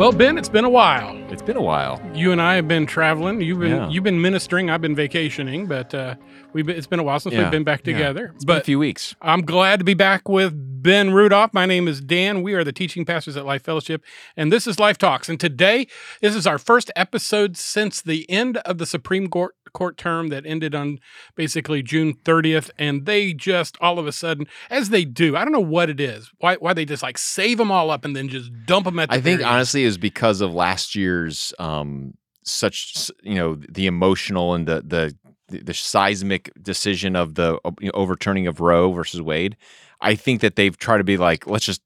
[0.00, 1.14] Well, Ben, it's been a while.
[1.30, 2.00] It's been a while.
[2.14, 3.42] You and I have been traveling.
[3.42, 3.90] You've been Yeah.
[3.90, 4.70] you've been ministering.
[4.70, 6.14] I've been vacationing, but uh,
[6.54, 7.92] we've been, it's been a while since Yeah, we've been back yeah.
[7.92, 8.32] together.
[8.34, 9.14] It's been a but few weeks.
[9.20, 11.52] I'm glad to be back with Ben Rudolph.
[11.52, 12.42] My name is Dan.
[12.42, 14.02] We are the teaching pastors at Life Fellowship,
[14.38, 15.28] and this is Life Talks.
[15.28, 15.86] And today,
[16.22, 20.44] this is our first episode since the end of the Supreme Court court term that
[20.46, 20.98] ended on
[21.34, 22.70] basically June 30th.
[22.78, 26.00] And they just all of a sudden, as they do, I don't know what it
[26.00, 28.98] is, why why they just like save them all up and then just dump them
[28.98, 29.48] at the I think end.
[29.48, 34.82] honestly it was because of last year's um such you know the emotional and the
[34.82, 35.16] the
[35.48, 37.58] the seismic decision of the
[37.92, 39.56] overturning of Roe versus Wade.
[40.00, 41.82] I think that they've tried to be like let's just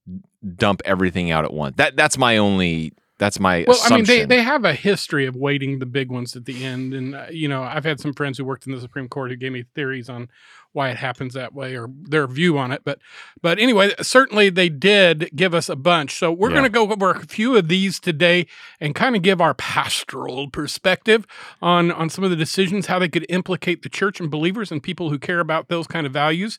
[0.56, 1.76] dump everything out at once.
[1.76, 3.94] That that's my only that's my Well, assumption.
[3.94, 6.94] I mean, they, they have a history of waiting the big ones at the end.
[6.94, 9.36] And, uh, you know, I've had some friends who worked in the Supreme Court who
[9.36, 10.28] gave me theories on
[10.74, 12.82] why it happens that way or their view on it.
[12.84, 12.98] But,
[13.40, 16.16] but anyway, certainly they did give us a bunch.
[16.18, 16.56] So we're Yeah.
[16.56, 18.46] going to go over a few of these today
[18.80, 21.26] and kind of give our pastoral perspective
[21.62, 24.82] on, on some of the decisions, how they could implicate the church and believers and
[24.82, 26.58] people who care about those kind of values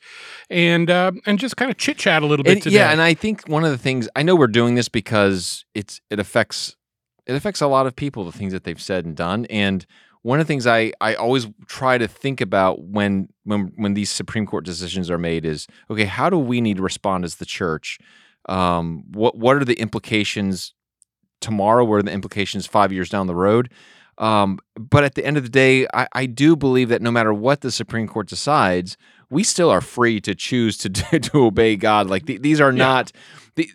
[0.49, 2.75] and, uh, and just kind of chit chat a little bit And- today.
[2.77, 5.99] yeah, and I think one of the things I know we're doing this because it's
[6.09, 6.75] it affects
[7.25, 9.45] it affects a lot of people the things that they've said and done.
[9.49, 9.85] And
[10.25, 14.09] one of the things I I always try to think about when when when these
[14.09, 17.45] Supreme Court decisions are made is okay, how do we need to respond as the
[17.45, 17.99] church?
[18.49, 20.73] Um, what what are the implications
[21.41, 21.85] tomorrow?
[21.85, 23.71] What are the implications five years down the road?
[24.17, 27.31] Um, but at the end of the day, I, I do believe that no matter
[27.33, 28.97] what the Supreme Court decides,
[29.29, 30.89] we still are free to choose to
[31.19, 32.09] to obey God.
[32.09, 32.77] Like the, these are Yeah.
[32.87, 33.11] not
[33.55, 33.71] the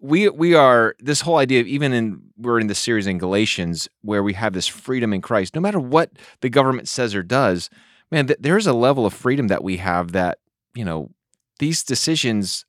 [0.00, 3.88] we we are this whole idea of even in we're in the series in Galatians
[4.02, 5.54] where we have this freedom in Christ.
[5.54, 7.68] No matter what the government says or does,
[8.10, 10.38] man, th- there's a level of freedom that we have that
[10.74, 11.10] you know
[11.58, 12.64] these decisions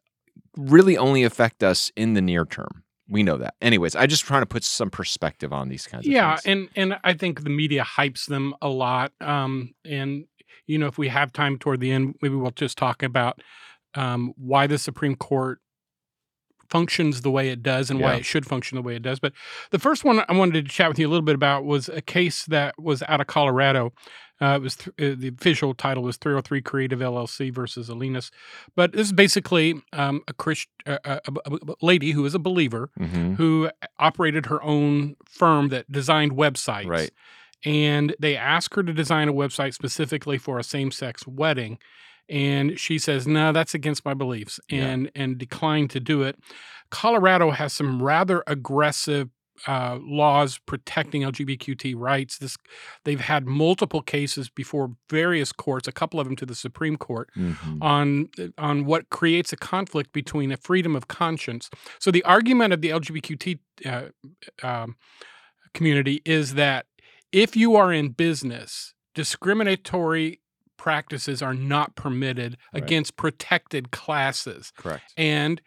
[0.58, 2.84] really only affect us in the near term.
[3.08, 3.56] We know that.
[3.62, 6.16] Anyways, I just trying to put some perspective on these kinds of things.
[6.16, 10.26] yeah and and i think the media hypes them a lot um and
[10.68, 13.42] you know if we have time toward the end maybe we'll just talk about
[13.96, 15.60] um why the supreme court
[16.70, 19.34] functions the way it does and why it should function the way it does but
[19.72, 22.02] the first one i wanted to chat with you a little bit about was a
[22.02, 23.92] case that was out of colorado
[24.42, 28.32] uh, it was th- uh, the official title was 303 Creative LLC versus Elenis,
[28.74, 32.40] but this is basically um, a, Christ, uh, a, a, a lady who is a
[32.40, 33.36] believer Mhm.
[33.36, 36.88] who operated her own firm that designed websites.
[36.88, 37.12] Right.
[37.66, 41.78] And they asked her to design a website specifically for a same sex wedding.
[42.30, 44.86] And she says, no, that's against my beliefs Yeah.
[44.88, 46.38] and, and declined to do it.
[46.92, 49.30] Colorado has some rather aggressive
[49.68, 52.38] uh, laws protecting LGBTQ rights.
[52.38, 52.56] This
[53.04, 57.30] they've had multiple cases before various courts, a couple of them to the Supreme Court,
[57.38, 57.78] Mhm.
[57.84, 61.70] on on what creates a conflict between a freedom of conscience.
[62.00, 64.04] So the argument of the LGBTQ uh,
[64.64, 64.96] um,
[65.74, 66.86] community is that
[67.34, 70.40] if you are in business, discriminatory
[70.80, 72.82] practices are not permitted Right.
[72.84, 74.72] against protected classes.
[74.78, 75.14] Correct.
[75.16, 75.62] And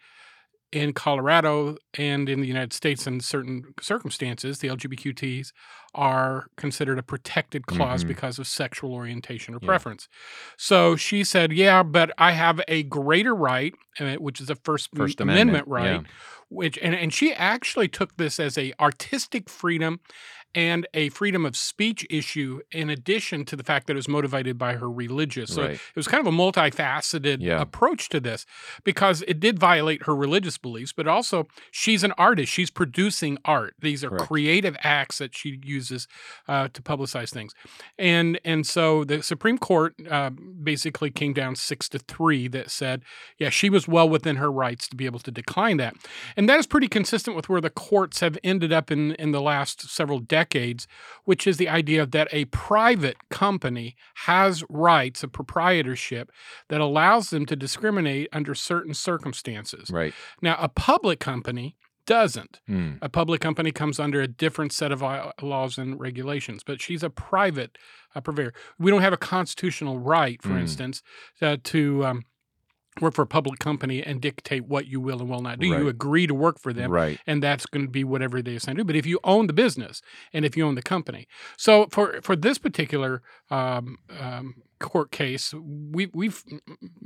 [0.73, 5.51] in Colorado and in the United States, in certain circumstances, the LGBTQTs
[5.93, 8.07] are considered a protected clause Mhm.
[8.07, 9.67] because of sexual orientation or Yeah.
[9.67, 10.09] preference.
[10.57, 13.75] So she said, "Yeah, but I have a greater right,
[14.17, 16.11] which is a First, First Amendment, Amendment, right." yeah.
[16.49, 19.99] Which and, and she actually took this as a artistic freedom
[20.55, 24.57] and a freedom of speech issue in addition to the fact that it was motivated
[24.57, 25.53] by her religious.
[25.53, 25.71] So Right.
[25.75, 27.61] it was kind of a multifaceted Yeah.
[27.61, 28.45] approach to this
[28.83, 32.51] because it did violate her religious beliefs, but also she's an artist.
[32.51, 33.73] She's producing art.
[33.79, 34.27] These are Correct.
[34.27, 36.07] creative acts that she uses
[36.47, 37.53] uh, to publicize things,
[37.97, 43.03] and and so the Supreme Court uh, basically came down six to three that said,
[43.37, 45.95] yeah, she was well within her rights to be able to decline that,
[46.35, 49.41] and that is pretty consistent with where the courts have ended up in in the
[49.41, 50.42] last several decades,
[51.23, 56.31] which is the idea that a private company has rights of proprietorship
[56.69, 59.89] that allows them to discriminate under certain circumstances.
[59.91, 60.13] Right.
[60.41, 61.75] Now, a public company
[62.05, 62.59] doesn't.
[62.69, 62.97] Mm.
[63.01, 67.01] A public company comes under a different set of uh, laws and regulations, but she's
[67.03, 67.77] a private
[68.13, 68.53] uh, purveyor.
[68.77, 70.59] We don't have a constitutional right, for Mm.
[70.61, 71.01] instance,
[71.41, 72.23] uh, to um,
[73.01, 75.67] work for a public company and dictate what you will and will not do.
[75.67, 77.19] You agree to work for them, Right.
[77.25, 78.83] and that's going to be whatever they assign to.
[78.85, 80.01] But if you own the business
[80.31, 85.53] and if you own the company, so for for this particular um, um, court case,
[85.53, 86.29] we we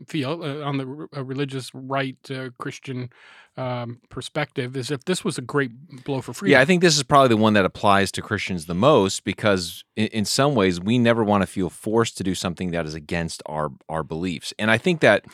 [0.07, 3.09] feel uh, on the uh, religious right uh, Christian
[3.55, 5.71] um, perspective is if this was a great
[6.05, 6.53] blow for freedom.
[6.53, 9.83] Yeah, I think this is probably the one that applies to Christians the most because
[9.95, 12.93] in, in some ways we never want to feel forced to do something that is
[12.93, 14.53] against our our beliefs.
[14.59, 15.25] And I think that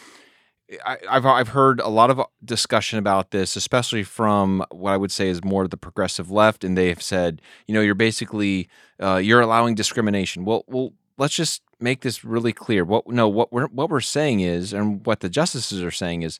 [0.85, 5.11] I, I've I've heard a lot of discussion about this, especially from what I would
[5.11, 8.69] say is more the progressive left, and they have said, you know, you're basically
[9.01, 10.45] uh, you're allowing discrimination.
[10.45, 12.85] Well, well, let's just make this really clear.
[12.85, 16.39] What no, what we're what we're saying is, and what the justices are saying is,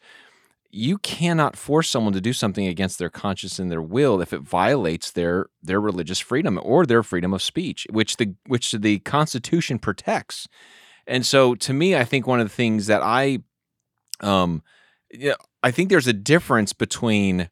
[0.72, 4.42] you cannot force someone to do something against their conscience and their will if it
[4.42, 9.80] violates their their religious freedom or their freedom of speech, which the which the Constitution
[9.80, 10.48] protects.
[11.06, 13.40] And so, to me, I think one of the things that I
[14.22, 14.62] um,
[15.12, 17.50] yeah, I think there's a difference between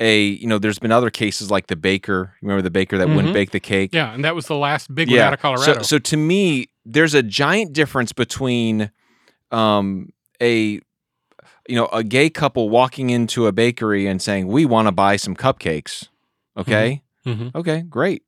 [0.00, 3.30] a you know there's been other cases like the baker remember the baker that wouldn't
[3.30, 3.32] Mhm.
[3.32, 5.80] bake the cake Yeah, and that was the last big one out of Colorado.
[5.80, 8.90] so, so to me, there's a giant difference between
[9.50, 10.80] um, a
[11.68, 15.16] you know a gay couple walking into a bakery and saying we want to buy
[15.16, 16.08] some cupcakes.
[16.56, 17.50] Okay, Mhm.
[17.54, 18.22] okay, great.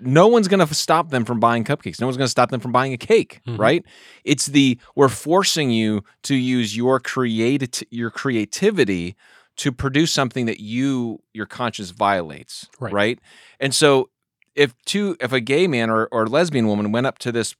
[0.00, 2.00] No one's going to stop them from buying cupcakes.
[2.00, 3.58] No one's going to stop them from buying a cake, Mhm.
[3.58, 3.84] right?
[4.24, 9.16] It's the we're forcing you to use your creati- your creativity
[9.56, 12.92] to produce something that you your conscience violates, Right.
[12.92, 13.18] right?
[13.60, 14.10] And so
[14.54, 17.54] if two if a gay man or, or lesbian woman went up to this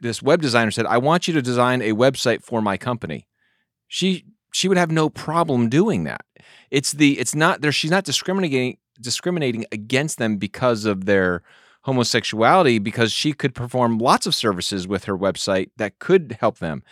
[0.00, 3.26] this web designer and said, "I want you to design a website for my company,"
[3.86, 6.22] she she would have no problem doing that.
[6.70, 7.70] It's the it's not there.
[7.72, 11.42] She's not discriminating discriminating against them because of their
[11.82, 16.82] homosexuality because she could perform lots of services with her website that could help them.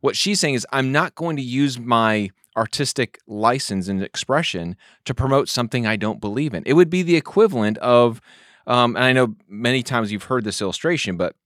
[0.00, 5.14] What she's saying is, I'm not going to use my artistic license and expression to
[5.14, 6.62] promote something I don't believe in.
[6.66, 8.20] It would be the equivalent of,
[8.66, 11.36] um, and I know many times you've heard this illustration, but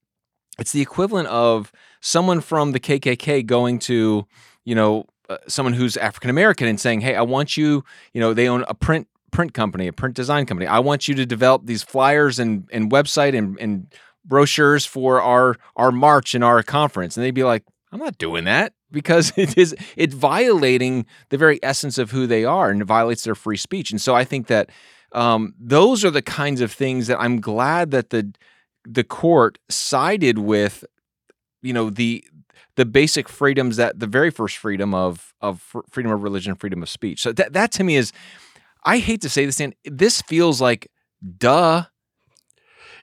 [0.59, 4.27] it's the equivalent of someone from the KKK going to,
[4.65, 8.35] you know, uh, someone who's African American and saying, "Hey, I want you, you know,
[8.35, 10.69] they own a print print company, a print design company.
[10.69, 13.93] I want you to develop these flyers and and website and and
[14.25, 18.45] brochures for our our march and our conference." And they'd be like, "I'm not doing
[18.45, 22.85] that." Because it is it violating the very essence of who they are, and it
[22.85, 23.91] violates their free speech.
[23.91, 24.71] And so I think that
[25.13, 28.33] um, those are the kinds of things that I'm glad that the
[28.85, 30.85] the court sided with
[31.63, 32.25] you know the
[32.77, 36.89] the basic freedoms that the very first freedom of of freedom of religion freedom of
[36.89, 38.13] speech so that that to me is
[38.85, 40.89] i hate to say this and this feels like
[41.39, 41.85] duh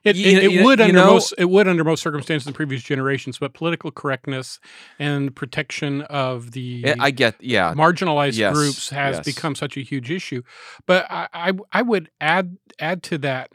[0.02, 2.46] It, You- it, it you- would you under know- most it would under most circumstances
[2.48, 4.58] in previous generations, but political correctness
[4.98, 9.24] and protection of the i get yeah marginalized Yes, groups has yes.
[9.26, 10.42] become such a huge issue.
[10.86, 13.52] But I, I, I would add add to that.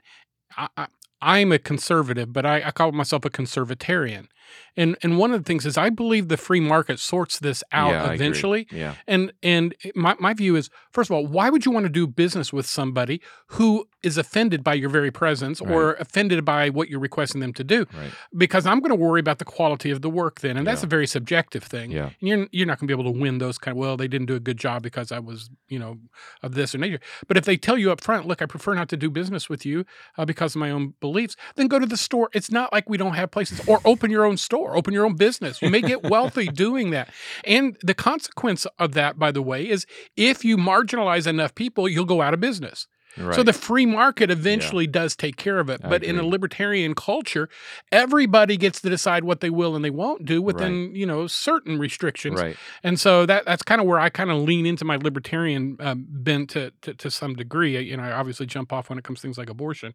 [0.55, 0.87] I, I,
[1.21, 4.27] I'm a conservative, but I, I call myself a conservatarian.
[4.77, 7.91] And and one of the things is I believe the free market sorts this out
[7.91, 8.67] Yeah, eventually.
[8.71, 11.89] yeah And and my, my view is first of all, why would you want to
[11.89, 16.89] do business with somebody who is offended by your very presence or offended by what
[16.89, 17.85] you're requesting them to do?
[17.97, 20.81] right Because I'm going to worry about the quality of the work then, and that's
[20.83, 20.87] Yeah.
[20.87, 21.91] a very subjective thing.
[21.91, 23.95] yeah And you're you're not going to be able to win those kind of well,
[23.97, 25.97] they didn't do a good job because I was you know
[26.43, 26.99] of this or nature.
[27.27, 29.65] But if they tell you up front, look, I prefer not to do business with
[29.65, 29.85] you
[30.17, 32.29] uh, because of my own beliefs, then go to the store.
[32.33, 35.15] It's not like we don't have places or open your own store, open your own
[35.15, 35.61] business.
[35.61, 37.13] You may get wealthy doing that.
[37.43, 39.85] And the consequence of that, by the way, is
[40.15, 42.87] if you marginalize enough people, you'll go out of business.
[43.17, 45.81] Right So the free market eventually does take care of it.
[45.83, 47.49] I but in a libertarian culture,
[47.91, 51.77] everybody gets to decide what they will and they won't do within, you know, certain
[51.79, 52.41] restrictions.
[52.41, 55.77] right And so that that's kind of where I kind of lean into my libertarian
[55.79, 57.77] um, bent to, to to some degree.
[57.79, 59.93] You know, I obviously jump off when it comes to things like abortion,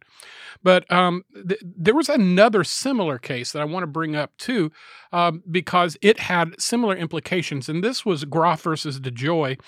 [0.63, 4.71] but um, th- there was another similar case that I want to bring up too,
[5.11, 7.69] um, because it had similar implications.
[7.69, 9.59] And this was Groff versus DeJoy,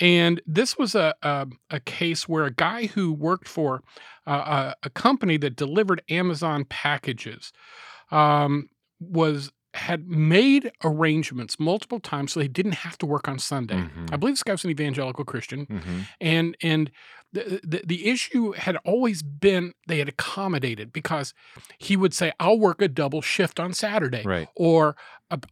[0.00, 3.82] and this was a a, a case where a guy who worked for
[4.26, 7.52] uh, a, a company that delivered Amazon packages
[8.10, 13.76] um, was had made arrangements multiple times so they didn't have to work on Sunday.
[13.76, 14.12] Mhm.
[14.12, 16.06] I believe this guy was an evangelical Christian, Mhm.
[16.20, 16.90] and and
[17.32, 21.32] the, the the issue had always been they had accommodated because
[21.78, 24.96] he would say, "I'll work a double shift on Saturday," right or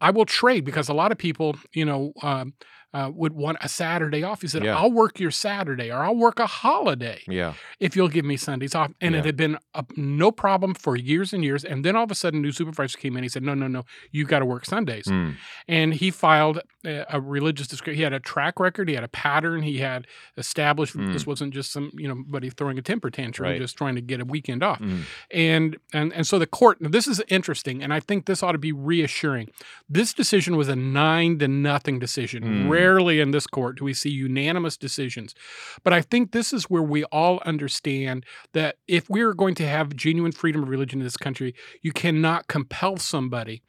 [0.01, 2.11] "I will trade," because a lot of people, you know.
[2.21, 2.53] Um,
[2.93, 4.41] uh, would want a Saturday off.
[4.41, 4.77] He said, Yeah.
[4.77, 8.73] "I'll work your Saturday, or I'll work a holiday yeah if you'll give me Sundays
[8.75, 8.91] off.
[8.99, 9.19] And Yeah.
[9.19, 11.63] it had been a, no problem for years and years.
[11.63, 13.23] And then all of a sudden, new supervisor came in.
[13.23, 15.35] He said, "No, no, no, you got to work Sundays." Mm.
[15.67, 17.97] And he filed a, religious discretion.
[17.97, 18.87] He had a track record.
[18.87, 19.63] He had a pattern.
[19.63, 20.07] He had
[20.37, 20.95] established.
[20.95, 21.13] Mm.
[21.13, 23.59] This wasn't just some you know buddy throwing a temper tantrum, Right.
[23.59, 24.79] just trying to get a weekend off.
[24.79, 25.01] Mm.
[25.31, 26.81] And and and so the court.
[26.81, 29.49] Now this is interesting, and I think this ought to be reassuring.
[29.89, 32.43] This decision was a nine to nothing decision.
[32.43, 32.69] Mm.
[32.69, 35.35] Rarely in this court do we see unanimous decisions.
[35.83, 39.67] But I think this is where we all understand that if we are going to
[39.67, 43.61] have genuine freedom of religion in this country, you cannot compel somebody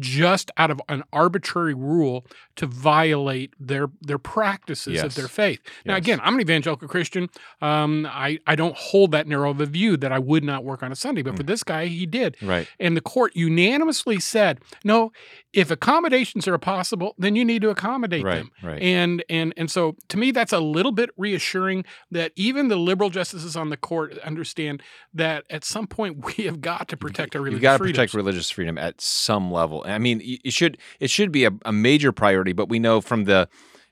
[0.00, 2.24] just out of an arbitrary rule
[2.58, 5.04] to violate their their practices Yes.
[5.04, 5.60] of their faith.
[5.86, 6.02] Now, Yes.
[6.04, 7.28] again, I'm an evangelical Christian.
[7.62, 10.82] Um, I I don't hold that narrow of a view that I would not work
[10.82, 11.46] on a Sunday, but for Mm.
[11.46, 12.36] this guy, he did.
[12.42, 12.68] Right.
[12.78, 15.12] And the court unanimously said, no,
[15.52, 18.36] if accommodations are possible, then you need to accommodate Right.
[18.38, 18.50] them.
[18.62, 18.82] Right.
[18.82, 23.10] And and and so to me, that's a little bit reassuring that even the liberal
[23.10, 24.82] justices on the court understand
[25.14, 28.14] that at some point we have got to protect our religious You've got to protect
[28.14, 29.84] religious freedom at some level.
[29.86, 33.24] I mean, it should it should be a, a major priority, but we know from
[33.24, 33.48] the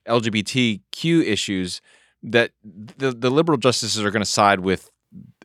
[0.09, 1.81] LGBTQ issues
[2.23, 4.91] that the the liberal justices are going to side with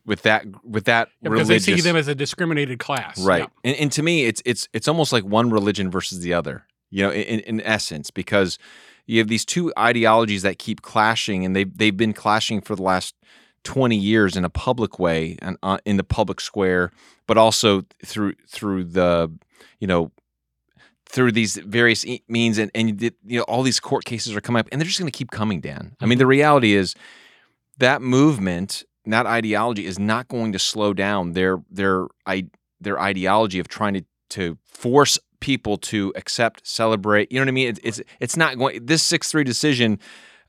[0.05, 3.23] with that with that Yeah, because religious they see them as a discriminated class.
[3.23, 3.41] right.
[3.63, 3.71] Yeah.
[3.71, 6.65] And, and to me, it's it's it's almost like one religion versus the other.
[6.89, 8.57] You know, in, in essence, because
[9.05, 12.83] you have these two ideologies that keep clashing, and they they've been clashing for the
[12.83, 13.15] last
[13.63, 16.91] twenty years in a public way and uh, in the public square,
[17.27, 19.31] but also through through the
[19.79, 20.11] you know
[21.11, 24.61] through these various e- means and and you know all these court cases are coming
[24.61, 25.95] up and they're just going to keep coming dan.
[25.99, 26.29] I mean the mm-hmm.
[26.29, 26.95] reality is
[27.77, 32.47] that movement that ideology is not going to slow down their their i
[32.79, 37.51] their ideology of trying to to force people to accept celebrate you know what i
[37.51, 37.67] mean?
[37.67, 39.99] It's it's, it's not going this 6-3 decision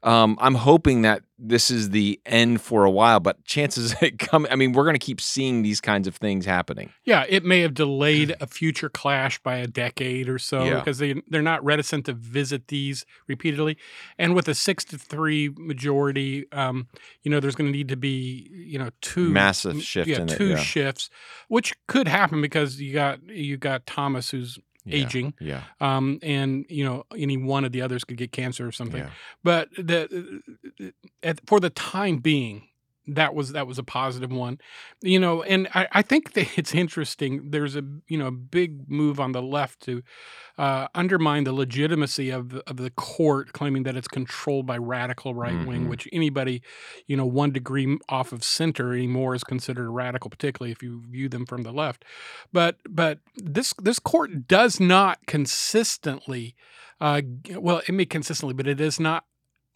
[0.05, 4.47] um, I'm hoping that this is the end for a while, but chances it come.
[4.51, 6.91] I mean, we're going to keep seeing these kinds of things happening.
[7.05, 10.79] Yeah, it may have delayed a future clash by a decade or so Yeah.
[10.79, 13.77] because they they're not reticent to visit these repeatedly,
[14.19, 16.89] and with a six to three majority, um,
[17.23, 20.21] you know, there's going to need to be you know two Massive m- shift yeah,
[20.21, 20.57] in it, two yeah.
[20.57, 21.11] shifts,
[21.49, 26.67] which could happen because you got you got Thomas who's Yeah, aging, Yeah, um, and
[26.69, 29.03] you know any one of the others could get cancer or something.
[29.03, 29.11] yeah.
[29.45, 30.43] But the
[30.81, 30.91] uh, uh, uh,
[31.23, 32.69] at, for the time being,
[33.07, 34.59] that was that was a positive one,
[35.03, 35.43] you know.
[35.43, 37.51] And I, I think that it's interesting.
[37.51, 40.03] There's a you know a big move on the left to
[40.59, 45.35] uh, undermine the legitimacy of the, of the court, claiming that it's controlled by radical
[45.35, 45.89] right wing, Mhm.
[45.89, 46.63] which anybody
[47.07, 51.03] you know one degree off of center anymore is considered a radical, particularly if you
[51.11, 52.05] view them from the left.
[52.53, 56.55] But but this this court does not consistently,
[57.01, 57.23] uh,
[57.57, 59.25] well, it may consistently, but it is not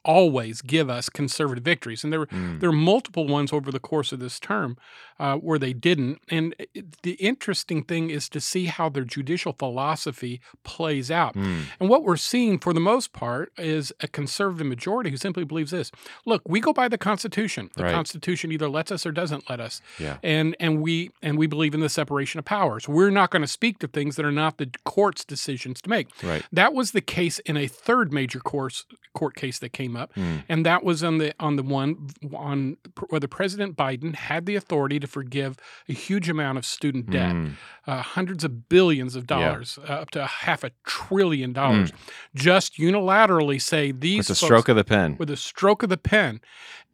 [0.07, 2.03] always give us conservative victories.
[2.05, 2.61] And there were Mm.
[2.61, 4.77] there are multiple ones over the course of this term
[5.19, 6.21] uh, where they didn't.
[6.31, 11.35] And it- the interesting thing is to see how their judicial philosophy plays out.
[11.35, 11.63] Mm.
[11.81, 15.71] And what we're seeing for the most part is a conservative majority who simply believes
[15.71, 15.91] this
[16.25, 17.71] look, we go by the Constitution.
[17.77, 17.93] The Right.
[17.95, 19.81] Constitution either lets us or doesn't let us.
[19.99, 20.19] Yeah.
[20.23, 22.87] And and we and we believe in the separation of powers.
[22.89, 26.09] We're not going to speak to things that are not the court's decisions to make.
[26.23, 26.45] Right.
[26.53, 28.85] That was the case in a third major course
[29.15, 30.45] court case that came up, Mm.
[30.49, 32.76] and that was on the on the one on
[33.09, 35.57] whether President Biden had the authority to forgive
[35.88, 37.53] a huge amount of student debt, Mm.
[37.87, 41.93] uh, hundreds of billions of dollars, uh, up to half a trillion dollars,
[42.35, 45.17] just unilaterally say these With a stroke of the pen.
[45.19, 46.41] with a stroke of the pen.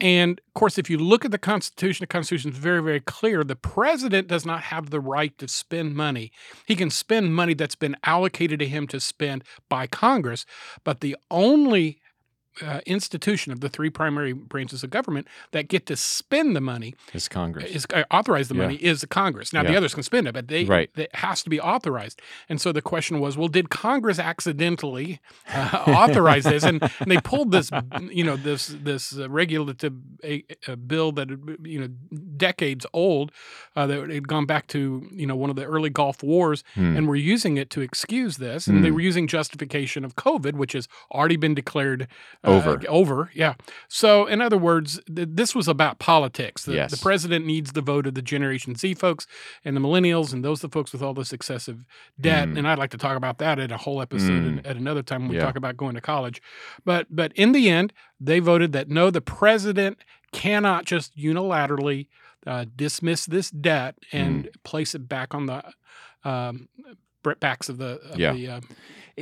[0.00, 3.44] And of course, if you look at the Constitution, the Constitution is very, very clear.
[3.44, 6.32] The president does not have the right to spend money.
[6.66, 10.44] He can spend money that's been allocated to him to spend by Congress,
[10.82, 12.00] but the only
[12.60, 16.94] uh, institution of the three primary branches of government that get to spend the money
[17.14, 17.70] It's Congress.
[17.70, 18.62] is uh, authorize the Yeah.
[18.62, 19.52] money is Congress.
[19.52, 20.90] Now the others can spend it, but they Right.
[20.96, 22.20] it has to be authorized.
[22.48, 25.20] And so the question was, well, did Congress accidentally
[25.54, 26.62] uh, authorize this?
[26.64, 27.70] And, and they pulled this,
[28.10, 29.94] you know, this this uh, regulative
[30.86, 31.28] bill that
[31.64, 31.88] you know
[32.36, 33.32] decades old
[33.76, 36.96] uh, that had gone back to you know one of the early Gulf wars, Hmm.
[36.96, 38.94] and were using it to excuse this, and they Hmm.
[38.94, 42.08] were using justification of COVID, which has already been declared
[42.44, 42.82] uh, Over.
[42.88, 43.54] Over, yeah.
[43.88, 46.64] So, in other words, th- this was about politics.
[46.64, 46.90] The, Yes.
[46.90, 49.26] the president needs the vote of the Generation Z folks
[49.64, 51.84] and the millennials, and those are the folks with all this excessive
[52.20, 52.48] debt.
[52.48, 52.58] Mm.
[52.58, 54.58] And I'd like to talk about that in a whole episode Mm.
[54.58, 55.44] at, at another time when we Yeah.
[55.44, 56.42] talk about going to college.
[56.84, 59.98] But but in the end, they voted that no, the president
[60.32, 62.08] cannot just unilaterally
[62.46, 64.48] uh, dismiss this debt and Mm.
[64.64, 65.62] place it back on the
[66.24, 66.68] um,
[67.40, 68.32] backs of the of Yeah.
[68.32, 68.60] the uh,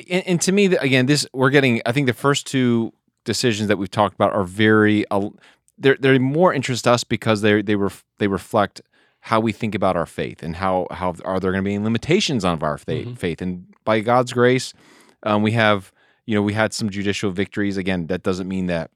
[0.08, 1.82] and, and to me, again, this we're getting.
[1.84, 2.92] I think the first two
[3.24, 5.04] decisions that we've talked about are very.
[5.10, 5.30] Uh,
[5.78, 8.80] they're they're more interest to us because they they ref, they reflect
[9.20, 11.84] how we think about our faith and how how are there going to be any
[11.84, 13.18] limitations on our faith Mhm.
[13.18, 14.72] faith and by God's grace,
[15.22, 15.92] um, we have
[16.26, 17.76] you know we had some judicial victories.
[17.76, 18.90] Again, that doesn't mean that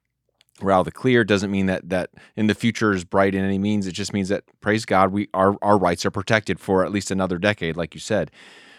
[0.60, 1.24] we're out of the clear.
[1.24, 3.86] Doesn't mean that that in the future is bright in any means.
[3.86, 7.10] It just means that praise God, we our our rights are protected for at least
[7.10, 8.30] another decade, like you said.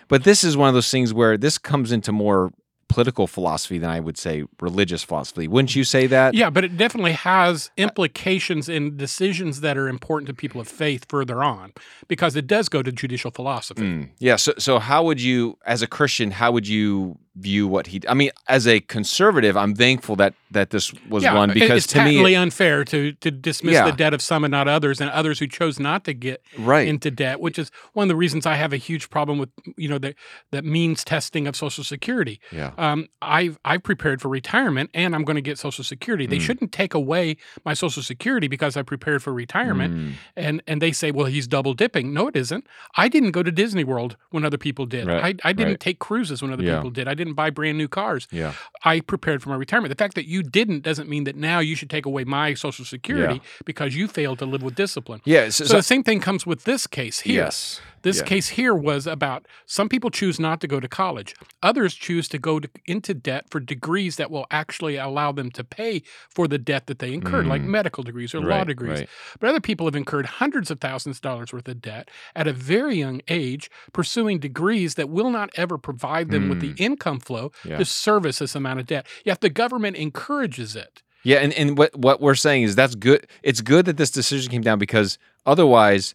[0.08, 2.52] But this is one of those things where this comes into more
[2.88, 5.48] political philosophy than I would say religious philosophy.
[5.48, 6.34] Wouldn't you say that?
[6.34, 11.06] Yeah, but it definitely has implications in decisions that are important to people of faith
[11.10, 11.74] further on
[12.08, 13.82] because it does go to judicial philosophy.
[13.82, 14.10] Mm.
[14.20, 14.36] Yeah.
[14.36, 18.02] So, so how would you, as a Christian, how would you view what he?
[18.08, 21.94] I mean, as a conservative, I'm thankful that that this was yeah, one because it's
[21.94, 23.86] to me, patently unfair to to dismiss Yeah.
[23.92, 26.88] the debt of some and not others, and others who chose not to get right?
[26.88, 29.90] into debt, which is one of the reasons I have a huge problem with you
[29.90, 30.16] know the
[30.52, 32.40] the means testing of Social Security.
[32.52, 32.72] yeah.
[32.78, 36.26] Um, I've I've prepared for retirement, and I'm going to get Social Security.
[36.26, 36.42] They Mm.
[36.42, 39.94] shouldn't take away my Social Security because I prepared for retirement.
[39.94, 40.12] Mm.
[40.38, 42.14] And and they say, well, he's double dipping.
[42.14, 42.66] No, it isn't.
[42.96, 45.08] I didn't go to Disney World when other people did.
[45.08, 45.80] Right, I, I didn't right.
[45.80, 46.78] take cruises when other Yeah.
[46.78, 47.08] people did.
[47.10, 48.28] I didn't buy brand new cars.
[48.32, 48.54] Yeah.
[48.84, 49.90] I prepared for my retirement.
[49.90, 52.86] The fact that you didn't doesn't mean that now you should take away my Social
[52.86, 55.22] Security because you failed to live with discipline.
[55.26, 55.50] Yeah.
[55.50, 57.44] So, So, the same thing comes with this case here.
[57.44, 57.82] yes.
[58.06, 58.24] This Yeah.
[58.26, 61.34] case here was about some people choose not to go to college.
[61.64, 65.64] Others choose to go to, into debt for degrees that will actually allow them to
[65.64, 67.70] pay for the debt that they incurred, like Mm.
[67.80, 69.00] medical degrees or law degrees.
[69.00, 69.10] right.
[69.40, 72.54] But other people have incurred hundreds of thousands of dollars worth of debt at a
[72.54, 77.52] very young age, pursuing degrees that will not ever provide them with the income flow
[77.66, 77.78] Yeah.
[77.80, 79.08] to service this amount of debt.
[79.26, 81.02] Yet the government encourages it.
[81.24, 83.26] Yeah, and, and what what we're saying is that's good.
[83.42, 86.14] It's good that this decision came down because otherwise,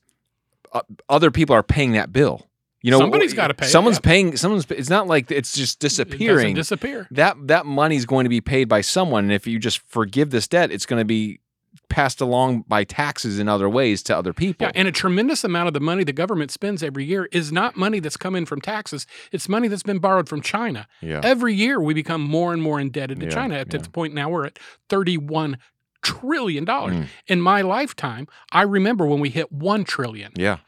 [0.73, 2.47] Uh, other people are paying that bill.
[2.83, 4.09] You know, Somebody's gotta pay it, Someone's yeah.
[4.09, 4.37] paying.
[4.37, 4.65] Someone's.
[4.71, 6.55] It's not like it's just It disappearing.
[6.55, 7.07] disappear.
[7.11, 10.49] that that money's going to be paid by someone, and if you just forgive this
[10.49, 11.41] debt, it's going to be
[11.89, 14.67] passed along by taxes in other ways to other people.
[14.67, 17.77] Yeah, and a tremendous amount of the money the government spends every year is not
[17.77, 19.07] money that's come in from taxes.
[19.31, 20.87] It's money that's been borrowed from China.
[21.03, 21.21] yeah.
[21.23, 23.65] Every year we become more and more indebted to Yeah, China.
[23.67, 23.83] To yeah.
[23.83, 24.59] the point now we're at
[24.89, 25.59] thirty-one
[26.03, 26.97] trillion dollars.
[26.97, 27.07] Mm.
[27.27, 30.33] In my lifetime, I remember when we hit one trillion.
[30.37, 30.59] yeah.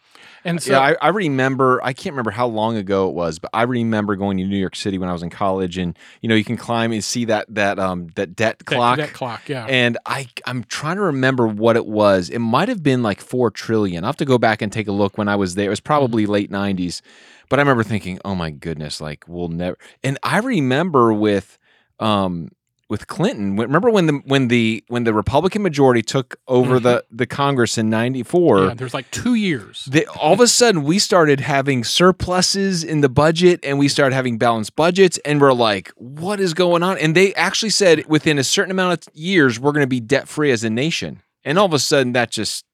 [0.45, 1.81] And so yeah, I, I remember.
[1.85, 4.75] I can't remember how long ago it was, but I remember going to New York
[4.75, 7.47] City when I was in college, and you know, you can climb and see that
[7.55, 8.97] that um that debt clock.
[8.97, 9.67] debt clock, yeah.
[9.69, 12.29] And I I'm trying to remember what it was.
[12.29, 14.03] It might have been like four trillion.
[14.03, 15.67] I'll have to go back and take a look when I was there.
[15.67, 16.33] It was probably Mm-hmm.
[16.33, 17.03] late nineties.
[17.49, 21.57] But I remember thinking, oh my goodness, like we'll never and I remember with
[22.01, 22.51] um
[22.93, 27.27] with Clinton, remember when the when the when the Republican majority took over the the
[27.27, 28.69] Congress in ninety four, Mm-hmm.
[28.69, 29.89] yeah, there's like two years.
[29.91, 34.15] they, all of a sudden we started having surpluses in the budget and we started
[34.15, 38.39] having balanced budgets and we're like what is going on and they actually said within
[38.39, 41.59] a certain amount of years we're going to be debt free as a nation and
[41.59, 42.65] all of a sudden that just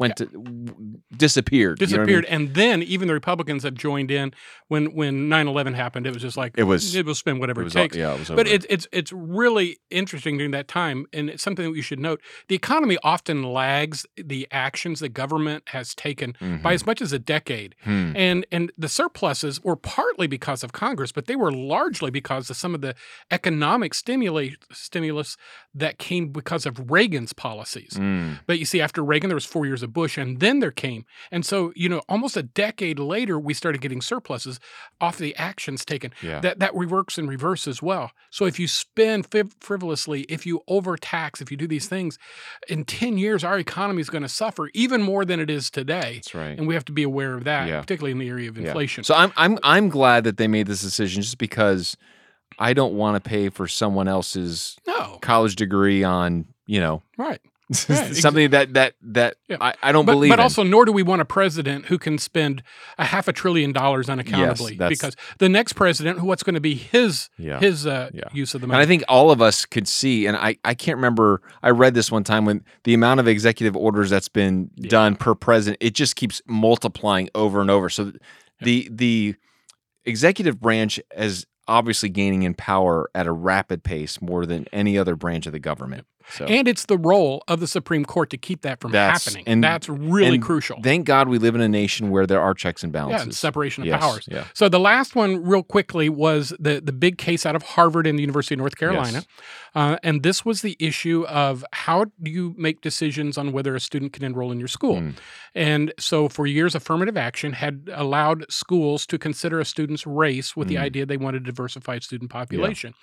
[0.00, 2.06] went to w- disappeared you know I mean?
[2.06, 4.32] disappeared and then even the republicans have joined in
[4.68, 7.64] when when 9-11 happened it was just like It was- it will spend whatever It
[7.64, 10.66] it, was all- takes yeah it was but it, it's it's really interesting during that
[10.66, 15.08] time and it's something that we should note the economy often lags the actions the
[15.08, 16.74] government has taken by Mhm.
[16.74, 18.12] as much as a decade Hmm.
[18.16, 22.56] and and the surpluses were partly because of congress but they were largely because of
[22.56, 22.94] some of the
[23.30, 25.36] economic stimuli, stimulus
[25.74, 28.38] that came because of reagan's policies Mm.
[28.46, 31.04] but you see, after Reagan, there was four years of Bush, and then there came,
[31.30, 34.58] and so you know, almost a decade later, we started getting surpluses
[35.00, 36.12] off the actions taken.
[36.22, 38.10] yeah That that works in reverse as well.
[38.30, 42.18] So if you spend friv- frivolously, if you overtax, if you do these things,
[42.68, 46.14] in ten years, our economy is going to suffer even more than it is today,
[46.16, 47.80] that's right and we have to be aware of that, Yeah.
[47.80, 48.66] particularly in the area of Yeah.
[48.68, 49.04] inflation.
[49.04, 51.96] so I'm I'm I'm glad that they made this decision just because
[52.58, 57.40] I don't want to pay for someone else's no, college degree on you know right.
[57.88, 59.58] Right, something that that that Yeah.
[59.60, 60.42] I, I don't But, believe but in.
[60.42, 62.64] also, nor do we want a president who can spend
[62.98, 66.60] a half a trillion dollars unaccountably, that's- because the next president, who what's going to
[66.60, 68.24] be his yeah his uh, Yeah.
[68.32, 68.78] use of the money?
[68.80, 68.82] And.
[68.82, 72.10] I think all of us could see, and I, I can't remember, I read this
[72.10, 76.16] one time when the amount of executive orders that's been done per president, it just
[76.16, 77.88] keeps multiplying over and over.
[77.88, 78.12] So
[78.60, 79.36] the the
[80.04, 85.14] executive branch is obviously gaining in power at a rapid pace more than any other
[85.14, 86.04] branch of the government.
[86.28, 89.44] So and it's the role of the Supreme Court to keep that from That's- happening.
[89.46, 90.78] and- that's really and crucial.
[90.82, 93.22] thank God we live in a nation where there are checks and yeah, balances.
[93.26, 94.28] and separation of Yes, powers.
[94.30, 94.44] Yeah.
[94.54, 98.18] So the last one, real quickly, was the the big case out of Harvard and
[98.18, 99.26] the University of North Carolina, Yes.
[99.74, 103.80] uh, and this was the issue of how do you make decisions on whether a
[103.80, 104.96] student can enroll in your school.
[104.96, 105.14] Mm.
[105.54, 110.68] And so for years, affirmative action had allowed schools to consider a student's race with
[110.68, 110.82] the Mm.
[110.82, 112.94] idea they wanted a diversified student population.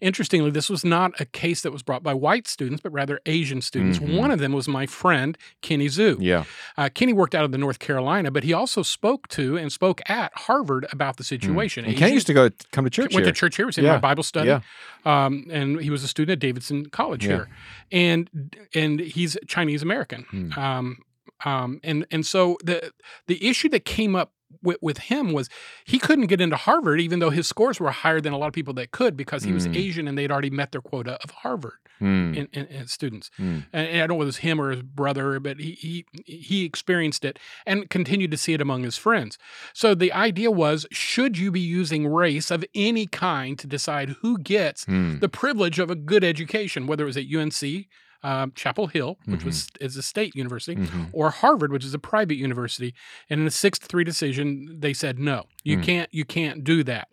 [0.00, 3.60] Interestingly, this was not a case that was brought by white students, but rather Asian
[3.62, 3.98] students.
[3.98, 4.16] Mhm.
[4.16, 6.16] One of them was my friend Kenny Xu.
[6.20, 6.44] Yeah.
[6.76, 10.00] Uh, Kenny worked out of the North Carolina, but he also spoke to and spoke
[10.08, 11.84] at Harvard about the situation.
[11.84, 11.88] Mm.
[11.88, 13.32] And Asian- used to go come to church went here.
[13.32, 13.66] to church here.
[13.66, 13.92] Was in Yeah.
[13.92, 14.60] my Bible study, Yeah.
[15.04, 17.30] um, and he was a student at Davidson College Yeah.
[17.32, 17.48] here,
[17.90, 18.30] and
[18.74, 20.22] and he's Chinese American.
[20.30, 20.58] Hmm.
[20.58, 20.96] Um,
[21.44, 22.92] um, and and so the
[23.26, 25.48] the issue that came up with, with him was
[25.84, 28.52] he couldn't get into Harvard, even though his scores were higher than a lot of
[28.52, 29.76] people that could because he was Mm.
[29.76, 32.34] Asian and they'd already met their quota of Harvard Hmm.
[32.34, 33.30] in, in, in students.
[33.36, 33.60] Hmm.
[33.72, 36.04] And, and I don't know whether it was him or his brother, but he, he
[36.24, 39.38] he experienced it and continued to see it among his friends.
[39.72, 44.38] So the idea was, should you be using race of any kind to decide who
[44.38, 45.18] gets Hmm.
[45.20, 47.86] the privilege of a good education, whether it was at UNC,
[48.22, 51.08] um, Chapel Hill, which was is a state university, Mhm.
[51.12, 52.94] or Harvard, which is a private university.
[53.28, 55.82] And in a six to three decision, they said no, you Hmm.
[55.82, 57.08] can't you can't do that.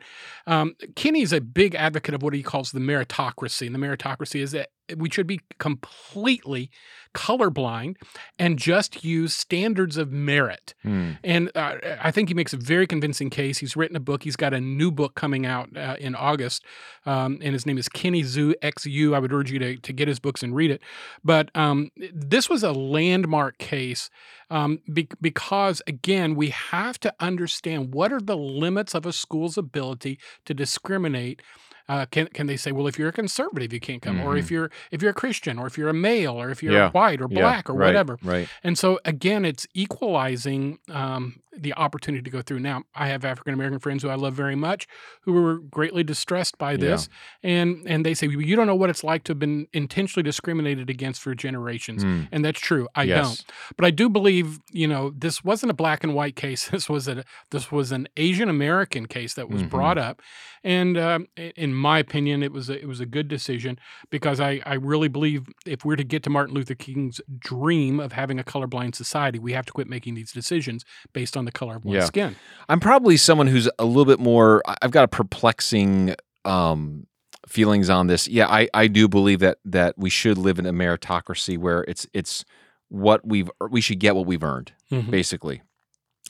[0.47, 4.51] Um, Kenny's a big advocate of what he calls the meritocracy, and the meritocracy is
[4.51, 6.71] that we should be completely
[7.13, 7.95] colorblind
[8.39, 10.73] and just use standards of merit.
[10.83, 11.11] Hmm.
[11.23, 13.59] And uh, I think he makes a very convincing case.
[13.59, 14.23] He's written a book.
[14.23, 16.65] He's got a new book coming out uh, in August,
[17.05, 19.15] um, and his name is Kenny Zoo XU.
[19.15, 20.81] I would urge you to, to get his books and read it.
[21.23, 24.09] But um, this was a landmark case
[24.49, 29.57] um, be- because, again, we have to understand what are the limits of a school's
[29.57, 31.41] ability to discriminate.
[31.87, 34.51] Uh, can can they say, well, if you're a conservative, you can't come, or if
[34.51, 36.91] you're if you're a Christian, or if you're a male, or if you're Yeah.
[36.91, 38.19] white or Yeah, black or right, whatever?
[38.23, 38.47] Right.
[38.63, 42.59] And so again, it's equalizing um, the opportunity to go through.
[42.59, 44.87] Now, I have African American friends who I love very much,
[45.21, 47.09] who were greatly distressed by this,
[47.43, 50.23] and and they say "Well, you don't know what it's like to have been intentionally
[50.23, 52.21] discriminated against for generations, Hmm.
[52.31, 52.87] and that's true.
[52.95, 53.25] I Yes.
[53.25, 53.45] don't,
[53.77, 56.69] but I do believe you know this wasn't a black and white case.
[56.79, 59.69] This was a this was an Asian American case that was Mhm.
[59.69, 60.21] brought up,
[60.63, 63.79] and um, in my opinion, it was a, it was a good decision
[64.11, 68.11] because I, I really believe if we're to get to Martin Luther King's dream of
[68.13, 71.75] having a colorblind society, we have to quit making these decisions based on the color
[71.77, 72.05] of one's Yeah.
[72.05, 72.35] skin.
[72.67, 74.61] I'm probably someone who's a little bit more.
[74.81, 77.07] I've got a perplexing um,
[77.47, 78.27] feelings on this.
[78.27, 82.05] Yeah, I, I do believe that that we should live in a meritocracy where it's
[82.13, 82.45] it's
[82.89, 85.09] what we've we should get what we've earned Mhm.
[85.11, 85.61] basically.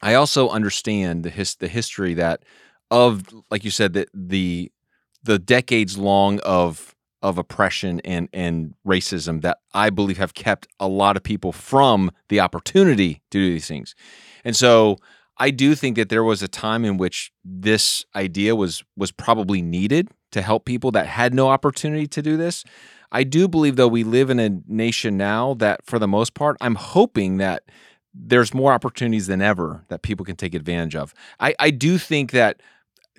[0.02, 2.44] I also understand the his, the history that
[2.92, 4.72] of like you said that the
[5.24, 10.88] the decades long of of oppression and and racism that I believe have kept a
[10.88, 13.94] lot of people from the opportunity to do these things.
[14.50, 14.98] And so
[15.38, 19.62] I do think that there was a time in which this idea was was probably
[19.62, 22.64] needed to help people that had no opportunity to do this.
[23.12, 26.58] I do believe though we live in a nation now that for the most part
[26.62, 27.62] I'm hoping that
[28.12, 31.14] there's more opportunities than ever that people can take advantage of.
[31.40, 32.60] I, I do think that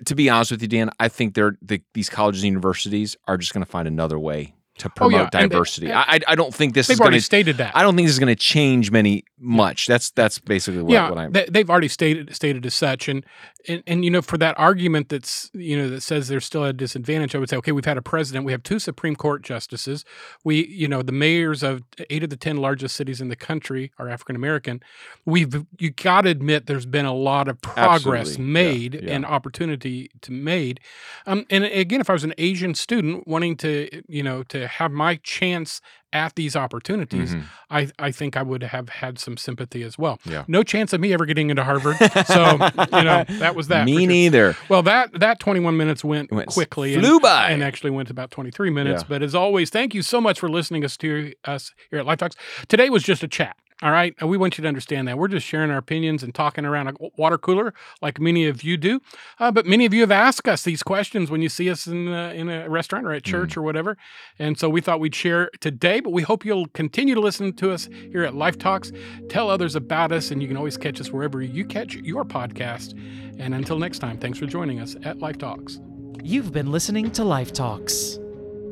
[0.03, 3.37] to be honest with you, Dan, I think they're the, these colleges and universities are
[3.37, 5.91] just going to find another way to Oh, yeah, promote and they- diversity.
[5.91, 7.23] I, I don't think this They've is going already to.
[7.25, 7.75] stated that.
[7.75, 9.87] I don't think this is going to change many much.
[9.87, 11.31] That's that's basically what, yeah, what I'm.
[11.31, 13.25] they, they've already stated stated as such, and,
[13.67, 16.69] and and you know for that argument that's you know that says there's still at
[16.71, 19.41] a disadvantage, I would say okay, we've had a president, we have two Supreme Court
[19.41, 20.05] justices,
[20.43, 23.91] we you know the mayors of eight of the ten largest cities in the country
[23.97, 24.81] are African American.
[25.25, 28.45] We've you got to admit there's been a lot of progress Absolutely.
[28.45, 29.13] Yeah, made yeah.
[29.15, 30.79] and opportunity to made.
[31.25, 34.91] Um, and again, if I was an Asian student wanting to you know to have
[34.91, 35.81] my chance
[36.13, 37.43] at these opportunities, Mhm.
[37.69, 40.19] I, I think I would have had some sympathy as well.
[40.25, 40.43] Yeah.
[40.47, 41.95] No chance of me ever getting into Harvard.
[42.25, 42.51] So,
[42.97, 43.85] you know, that was that.
[43.85, 44.07] Me sure.
[44.07, 44.57] neither.
[44.67, 47.51] Well, that that 21 minutes went, went quickly flew and, by.
[47.51, 49.03] and actually went about 23 minutes.
[49.03, 49.07] Yeah.
[49.07, 52.19] But as always, thank you so much for listening us to us here at Life
[52.19, 52.35] Talks.
[52.67, 53.55] Today was just a chat.
[53.83, 54.13] All right.
[54.19, 55.17] And we want you to understand that.
[55.17, 58.77] We're just sharing our opinions and talking around a water cooler like many of you
[58.77, 59.01] do.
[59.39, 62.07] Uh, but many of you have asked us these questions when you see us in,
[62.07, 63.31] uh, in a restaurant or at Mm.
[63.31, 63.97] church or whatever.
[64.37, 67.71] And so we thought we'd share today, but we hope you'll continue to listen to
[67.71, 68.91] us here at Life Talks.
[69.29, 72.93] Tell others about us, and you can always catch us wherever you catch your podcast.
[73.39, 75.79] And until next time, thanks for joining us at Life Talks.
[76.23, 78.19] You've been listening to Life Talks.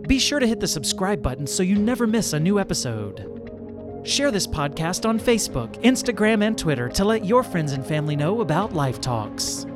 [0.08, 3.39] Be sure to hit the subscribe button so you never miss a new episode.
[4.10, 8.42] Share this podcast on Facebook, Instagram, and Twitter to let your friends and family know
[8.42, 9.68] about Life Talks.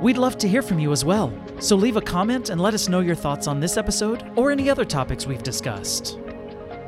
[0.00, 2.88] We'd love to hear from you as well, so leave a comment and let us
[2.88, 6.18] know your thoughts on this episode or any other topics we've discussed.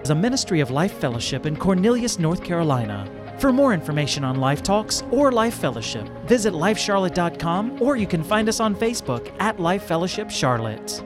[0.00, 3.06] As a ministry of Life Fellowship in Cornelius, North Carolina.
[3.38, 8.48] For more information on Life Talks or Life Fellowship, visit lifecharlotte.com or you can find
[8.48, 11.04] us on Facebook at Life Fellowship Charlotte.